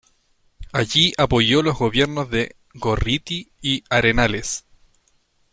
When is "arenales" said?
3.87-4.65